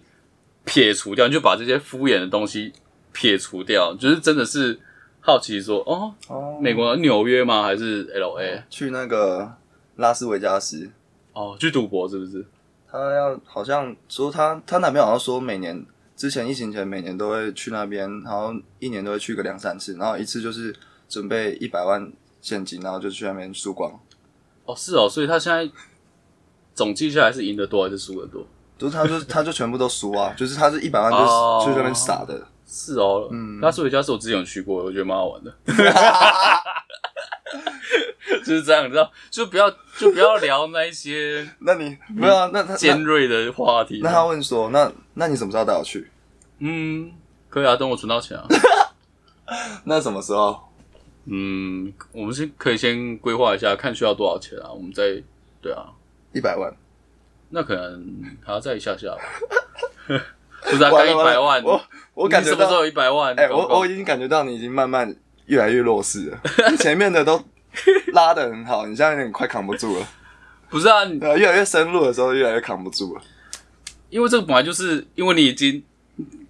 [0.64, 2.72] 撇除掉，你就把这些敷衍的东西
[3.12, 4.78] 撇除掉，就是真的是
[5.20, 7.62] 好奇说，哦，哦美国纽约吗？
[7.62, 8.62] 还是 L A？
[8.70, 9.52] 去那个
[9.96, 10.90] 拉斯维加斯，
[11.32, 12.44] 哦，去赌博是不是？
[12.90, 15.84] 他要好像说他他男朋友好像说每年
[16.16, 20.74] 之前疫情前每年都会去那边，然后一年都会去个两三次，然后一次就是
[21.08, 23.92] 准备一百万现金，然后就去那边输光。
[24.64, 25.68] 哦，是哦，所以他现在
[26.74, 28.46] 总计下来是赢得多还是输得多？
[28.78, 32.46] 就是他就 他就全部都输啊，就是他是一百万就是、哦去那边撒的。
[32.66, 35.52] 是哦，嗯，那所以家是我之前有去过，我觉得蛮好玩的。
[38.44, 42.48] 就是这样，你知道，就不要就不要聊那一些 那你没有啊？
[42.52, 44.00] 那他尖那锐的话题。
[44.02, 46.08] 那他问说，那那你什么时候带我去？
[46.60, 47.12] 嗯，
[47.48, 48.46] 可以啊，等我存到钱啊。
[49.84, 50.69] 那什么时候？
[51.32, 55.22] 嗯，我们是可以先规划一下，看需要多少钱啊，我们再
[55.62, 55.86] 对啊，
[56.32, 56.72] 一百万。
[57.50, 59.22] 那可能还要再一下下吧。
[60.62, 61.80] 不是啊，完了完了干一百万，我
[62.14, 63.34] 我感觉到你什么时候有一百万？
[63.36, 65.14] 哎、我我已经感觉到你已经慢慢
[65.46, 66.40] 越来越弱势了，
[66.70, 67.42] 你前面的都
[68.12, 70.06] 拉的很好，你现在有点快扛不住了。
[70.68, 73.22] 不是啊，越来越深入的时候，越来越扛不住了。
[74.10, 75.82] 因为这个本来就是因为你已经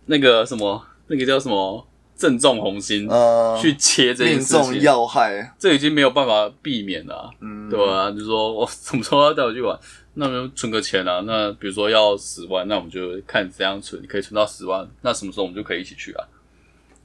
[0.07, 1.87] 那个什么，那个叫什么
[2.21, 9.75] 正中红心、呃，去切这件事情，中要害，这已经没有办法避免了啊、嗯，对啊，就说我什么时候要带我去玩，
[10.13, 11.23] 那我们存个钱啊。
[11.27, 16.25] 那比如说要十万，那我们就看怎样存，可以存到十万，那什么时候我们就可以一起去啊？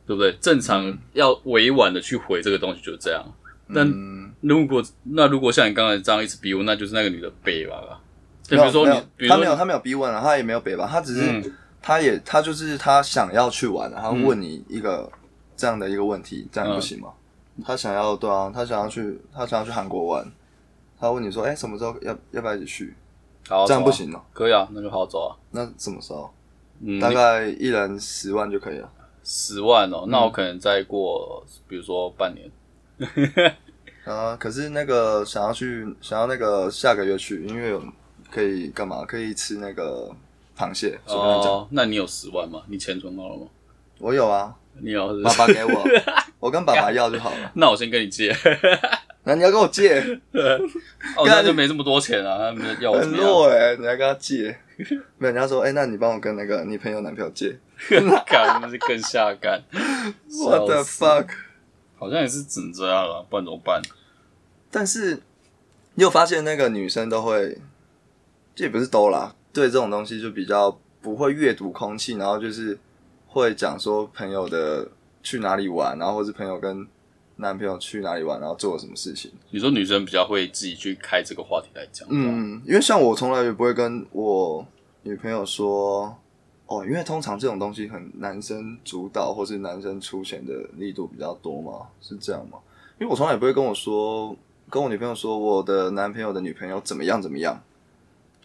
[0.05, 0.33] 对不对？
[0.41, 3.23] 正常要委婉的去回这个东西就是这样。
[3.67, 8.01] 那、嗯，如果那如果像你刚才这样一直逼问，那就是那个女的背吧。
[8.43, 11.53] 就比如说你没有没有，比如说他没有他没有逼问啊，他也没有背吧，他只是、嗯
[11.85, 15.07] 他也他就是他想要去玩，然后问你一个
[15.55, 17.13] 这样的一个问题，这样不行吗？
[17.63, 20.25] 他想要对啊，他想要去他想要去韩国玩，
[20.99, 22.95] 他问你说，哎、什么时候要要不要一起去？
[23.47, 25.37] 好这样不行哦、可以啊，那就好好走啊。
[25.51, 26.27] 那什么时候？
[26.81, 28.91] 嗯，大概一人十万就可以了。
[29.23, 32.51] 十万哦，嗯那我可能再过，比如说半年。
[34.05, 37.83] 啊，可是那个想要去，想要那个下个月去，因为有
[38.31, 39.05] 可以干嘛？
[39.05, 40.09] 可以吃那个
[40.57, 40.99] 螃蟹。
[41.05, 42.61] 随便讲，哦，那你有十万吗？
[42.67, 43.47] 你钱存好了吗？
[43.99, 45.37] 我有啊，你有是不爸是？
[45.39, 45.83] 爸给我，
[46.39, 47.51] 我跟爸爸要就好了。
[47.55, 48.35] 那我先跟你借。
[49.27, 49.99] 那你要跟我借，
[51.17, 53.27] 哦，那就没这么多钱啊，他们要我怎很么样？
[53.27, 54.55] 弱哎、你还跟他借？
[55.17, 57.57] 没有，人家说，哎、那你帮我跟那个你朋友男朋友借。
[58.27, 59.59] 干，那是更下干。
[60.29, 61.27] What the 笑死 fuck？
[61.97, 63.81] 好像也是只能这样了，不然怎么办？
[64.69, 65.23] 但是
[65.95, 67.57] 你有发现那个女生都会，
[68.53, 72.77] 这也不是都啦，对这种东西就比较不会阅读空气，然后就是
[73.25, 74.85] 会讲说朋友的
[75.23, 76.85] 去哪里玩，然后或是朋友跟
[77.37, 79.31] 男朋友去哪里玩，然后做了什么事情。
[79.51, 84.67] 你说女生比较会自己去开这个话题来讲，嗯，嗯，因为像我从来也不会跟我
[85.03, 86.13] 女朋友说，
[86.65, 92.59] 哦，因为通常这种东西很男生主导，或是男生出钱的力度比较多嘛，是这样吗？
[92.99, 94.35] 因为我从来也不会跟我说，
[94.69, 97.61] 跟我女朋友说我的男朋友的女朋友怎么样怎么样。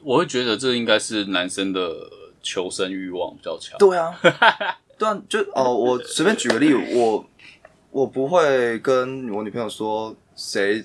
[0.03, 2.11] 我会觉得这应该是男生的
[2.43, 3.79] 求生欲望比较强。
[3.79, 4.15] 对啊，
[4.99, 7.25] 对啊，就哦，我随便举个例，我
[7.91, 10.85] 我不会跟我女朋友说谁，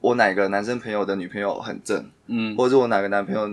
[0.00, 3.48] 我哪个男生朋友的女朋友很正，嗯，或者是我哪个男朋友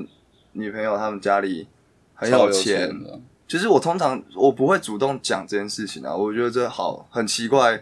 [0.54, 1.68] 女朋友他们家里
[2.14, 2.92] 很有钱。
[3.48, 7.82] 其实我通常我不会主动讲这件事情啊，我觉得这好很奇怪。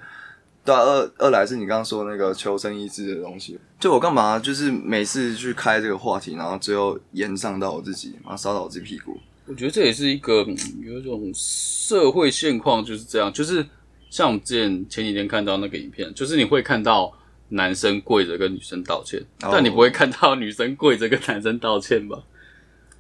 [0.64, 9.18] 对啊，二二来是你刚刚说那个求生意志的东西，就我干嘛就是每次去开这个话题，然后最后延上到我自己，然后烧到我自己屁股。
[9.48, 13.66] 我觉得这也是一个嗯有一种社会现况就是这样，就是
[14.10, 17.12] 像我们之前前几天看到那个影片，就是你会看到
[17.50, 19.50] 男生跪着跟女生道歉，哦。
[19.52, 22.18] 但你不会看到女生跪着跟男生道歉吧？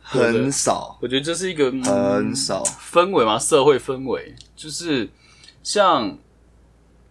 [0.02, 4.34] 很少，我觉得这是一个、嗯很少，氛围嘛，社会氛围。
[4.56, 5.08] 就是
[5.64, 6.18] 像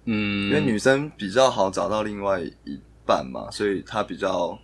[0.05, 4.59] 嗯，因为女生比较好找到另外一半嘛，所以她比较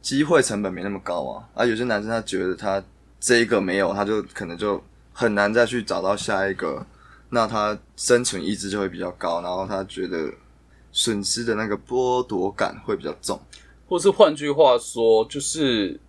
[0.00, 1.48] 机会成本没那么高啊。
[1.54, 2.82] 啊，有些男生他觉得他
[3.18, 6.86] 这一个没有，他就可能就很难再去找到下一个，
[7.28, 10.32] 那他生存意志就会比较高，然后他觉得
[10.92, 13.38] 损失的那个剥夺感会比较重。
[13.88, 16.00] 或是换句话说，就是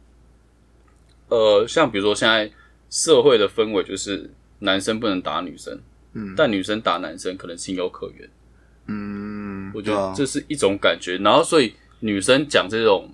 [1.29, 2.51] 呃，像比如说现在
[2.89, 4.29] 社会的氛围就是
[4.59, 5.79] 男生不能打女生，
[6.13, 8.29] 嗯但女生打男生可能情有可原。
[8.87, 11.17] 嗯，我觉得这是一种感觉。
[11.19, 13.09] 然后，所以女生讲这种，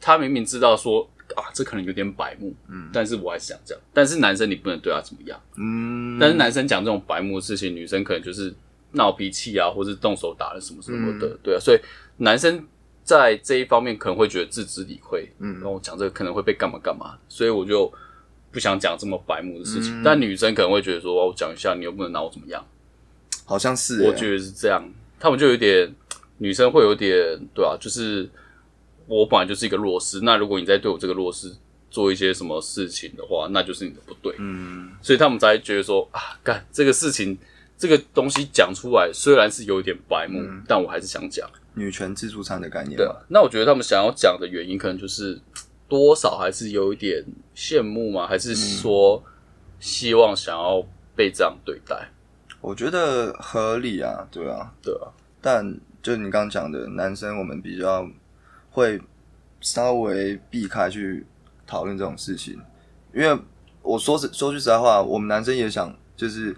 [0.00, 1.02] 她明明知道说
[1.36, 3.82] 啊，这可能有点白目，嗯，但是我还是想这样。
[3.92, 5.38] 但是男生你不能对他怎么样。
[5.56, 8.54] 嗯，但是男生讲这种白目的事情，女生可能就是
[8.92, 11.58] 闹脾气啊，或是动手打了什么什么的，嗯对啊。
[11.60, 11.78] 所以
[12.16, 12.64] 男生
[13.02, 17.92] 在这一方面可能会觉得自知理亏，嗯然后讲这个可能会被干嘛干嘛，所以我就
[18.50, 20.00] 不想讲这么白目的事情。
[20.00, 22.64] 嗯但女生可能会觉得说，哦我讲一下，你又不能拿我怎么样。
[23.44, 24.82] 好像是欸，我觉得是这样，
[25.18, 25.92] 他们就有点
[26.38, 27.14] 女生会有点
[27.54, 28.28] 对啊，就是
[29.06, 31.52] 我本来就是一个弱势，那如果你在对我这个弱势
[31.90, 37.36] 做一些什么事情的话，那就是你的不对，嗯，所以他们才觉得说啊，干这个事情，
[37.76, 41.50] 这个东西讲出来虽然是有点白目，但我还是想讲。
[41.74, 45.40] 女权自助餐的概念对那我觉得他们想要讲的原因，可能就是
[45.90, 47.22] 多少还是有一点
[47.54, 49.22] 羡慕吗，还是说
[49.80, 50.82] 希望想要
[51.16, 52.08] 被这样对待，
[52.60, 55.10] 我觉得合理啊，对啊，对啊，
[55.42, 58.08] 但就你刚刚讲的，男生我们比较
[58.70, 59.00] 会
[59.60, 61.26] 稍微避开去
[61.66, 62.58] 讨论这种事情，
[63.12, 63.38] 因为
[63.82, 66.56] 我说实说句实在话，我们男生也想就是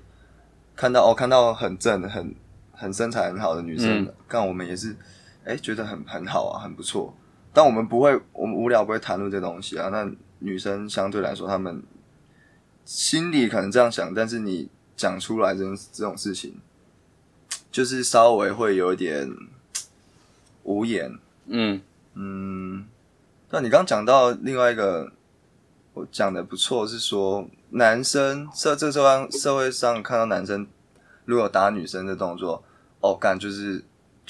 [0.77, 2.35] 看到哦，看到很正、很
[2.73, 4.95] 很身材很好的女生嗯，但、我们也是
[5.45, 7.13] 哎、觉得很很好啊，很不错，
[7.53, 9.89] 但我们不会，我们无聊不会谈论这东西啊。
[9.91, 11.83] 那女生相对来说，她们
[12.85, 16.55] 心里可能这样想，但是你讲出来这种这种事情，
[17.71, 19.31] 就是稍微会有一点
[20.63, 21.19] 无言。
[21.47, 21.81] 嗯
[22.15, 22.87] 嗯，
[23.51, 25.13] 那你刚刚讲到另外一个，
[25.95, 30.67] 我讲的不错，是说男生社这个社会社会上看到男生
[31.25, 32.63] 如果打女生的动作，
[33.01, 33.85] 哦，干就是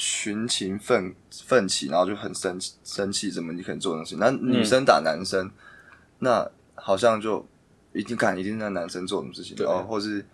[0.04, 1.14] 群情奋
[1.46, 4.18] 奋起，然后就很生气生气，怎么你可能做那种事情？
[4.18, 5.48] 那女生打男生，
[6.18, 7.46] 那好像就
[7.92, 10.26] 一定干一定是那男生做什么事情，对哦，或是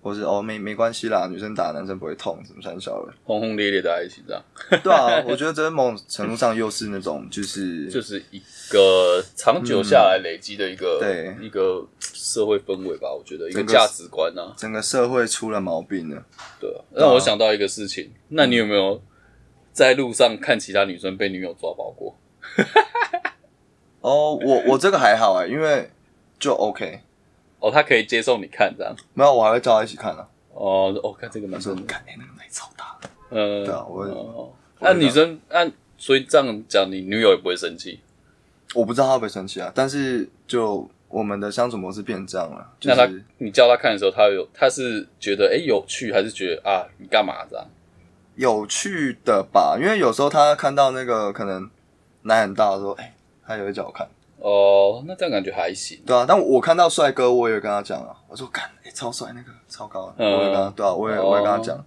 [0.00, 3.14] 或是哦没没关系啦，女生打男生不会痛，怎么三小了？
[3.24, 4.40] 轰轰烈烈的在一起这样，
[4.84, 16.24] 对啊， 我觉得这某种程度上又是那种就是 就是一个长久下来累积的一个、对一个社会氛围吧，我觉得一个价值观啊，整个社会出了毛病了。
[16.60, 19.02] 对啊，让我想到一个事情，那你有没有
[19.78, 22.16] 在路上看其他女生被女友抓包过？
[24.02, 25.88] 哦，我我这个还好哎、因为
[26.36, 27.00] 就 OK，
[27.60, 30.28] 哦，他可以接受你看这样，没有我还会叫他一起看啊。
[30.52, 32.98] 哦，哦，看这个男说生，看哎、那个奶超大。
[33.00, 38.00] 的，嗯，对啊我那女生那，所以这样讲，你女友也不会生气，
[38.74, 47.64] 我不知道她会不会生气啊，但是就我们的相处模式变这样了，就那他你叫他看的时候，他有他是觉得哎、诶有趣，还是觉得啊你干嘛这样？
[48.38, 49.76] 有趣的吧？
[49.80, 51.68] 因为有时候他看到那个可能
[52.22, 53.12] 奶很大的时候，哎、
[53.44, 54.08] 他也会叫我看。
[54.38, 56.00] 哦，那这样感觉还行。
[56.06, 61.84] 对啊，但我看到帅哥，我也会跟他讲啊，我说看，哎、超帅，那个超高的，嗯我也跟他，对啊，我也哦我也跟他讲，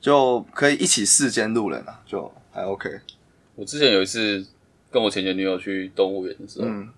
[0.00, 2.88] 就可以一起视奸路人啊，就还 OK。
[3.56, 4.46] 我之前有一次
[4.92, 6.88] 跟我前前女友去动物园的时候，嗯，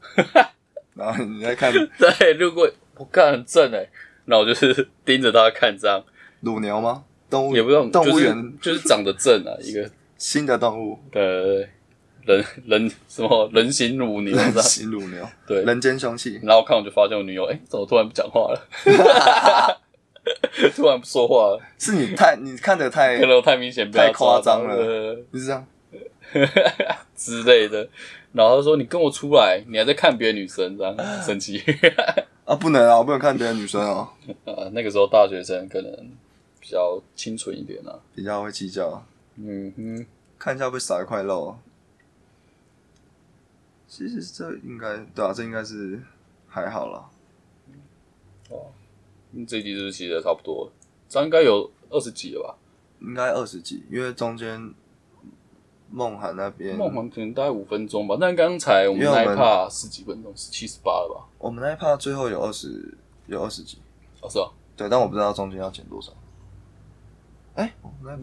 [0.94, 3.88] 然后你在看 对，路过我看很正哎、
[4.26, 6.04] 那我就是盯着他看这样，
[6.40, 7.04] 乳牛吗？
[7.32, 11.66] 动物也不用动物园就是、就是长得正啊，一个 新的动物，对
[12.24, 15.62] 人人什么人形乳牛人形，乳牛，对。
[15.64, 16.38] 人间凶器。
[16.42, 18.60] 然后看我就发现我女友哎、怎么突然不讲话了？
[20.76, 24.76] 突然不说话了，是你太你看的太可能我太明显太夸张了
[25.32, 25.66] 是这样，
[27.16, 27.88] 之类的。
[28.32, 31.62] 然后他说：“你跟我出来，你还在看别的女生，这样生气。
[32.44, 34.08] 啊，不能啊，我不能看别的女生啊，
[34.46, 35.92] 啊，那个时候大学生可能
[36.62, 37.98] 比较清纯一点啊。
[38.14, 40.06] 比较会计较，嗯哼，
[40.38, 41.56] 看一下会不会少一块肉。
[43.88, 46.00] 其实这应该对啊，这应该是
[46.46, 47.10] 还好啦。
[49.32, 50.72] 嗯这一集是不是其实也差不多了？
[51.08, 52.54] 这样应该有二十集了吧？
[53.00, 54.72] 应该二十几，因为中间
[55.90, 61.28] 梦涵那边，梦涵可能大概五分钟吧，但刚才我们因为我们那一趴十几分钟，十七十八了吧？
[61.38, 62.96] 我们那一趴最后有二十
[63.26, 63.78] 有二十集，
[64.20, 66.12] 哦，是啊，对，但我不知道中间要剪多少。
[67.54, 67.74] 哎、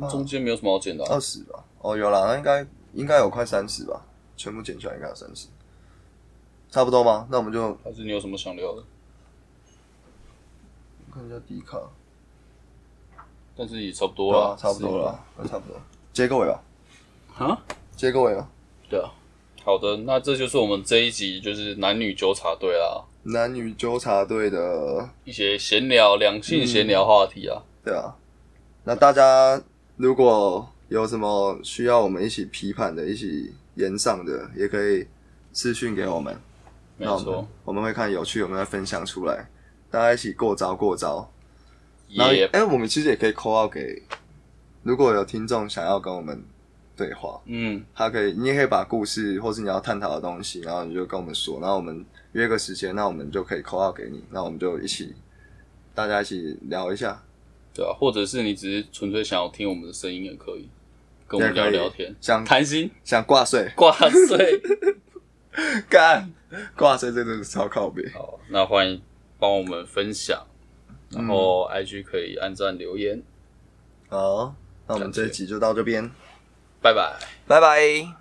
[0.09, 1.13] 中间没有什么好剪的、啊。
[1.13, 1.63] 二十吧？
[1.81, 5.47] 哦，有啦，那应该应该有快三十吧，全部剪下来应该有三十，
[6.69, 7.27] 差不多吗？
[7.29, 8.83] 那我们就还是你有什么想聊的？
[11.13, 11.79] 看一下迪卡，
[13.55, 15.79] 但是也差不多了、啊，差不多了，那差不多，
[16.11, 16.63] 接个尾吧，
[17.37, 17.61] 啊？
[17.95, 18.49] 接个尾吧。
[18.89, 19.11] 对啊。
[19.63, 27.61] 好的，那这就是我们这一集就是男女纠察队啦，男女纠察队的，一些闲聊、两性闲聊话题啊。
[27.83, 28.15] 对啊。
[28.89, 29.61] 那大家
[29.97, 35.05] 如果有什么需要我们一起批判的、一起言上的，也可以
[35.53, 36.35] 私讯给我们。
[36.97, 39.47] 那我们没错，我们会看有趣，有没有分享出来，
[39.91, 41.31] 大家一起过招过招。
[42.15, 44.01] 然后，哎、也我们其实也可以 call out 给，
[44.81, 46.43] 如果有听众想要跟我们
[46.97, 55.13] 对话，嗯，他可以，你也可以把故事或是你要探讨的东西，然后你就跟我们说，然后我们约个时间，那我们就可以 call out 给你，那我们就一起，
[55.93, 57.21] 大家一起聊一下，
[57.79, 60.67] 对啊，或者是你只是纯粹想要听我们的声音也可以，
[61.27, 64.61] 跟我们聊聊天，想谈心想挂睡，挂睡。
[65.89, 66.31] 干
[66.75, 68.07] 挂睡，这真的是超靠北。
[68.09, 69.01] 好，那欢迎
[69.37, 70.45] 帮我们分享，
[71.09, 73.21] 然后嗯 IG 可以按赞留言，
[74.09, 74.53] 好，
[74.87, 76.09] 那我们这一集就到这边，
[76.81, 77.17] 拜拜。
[77.47, 78.18] 拜拜。